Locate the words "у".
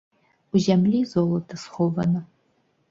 0.53-0.61